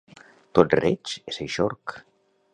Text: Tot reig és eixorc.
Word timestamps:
Tot 0.59 0.73
reig 0.79 1.13
és 1.33 1.39
eixorc. 1.47 1.97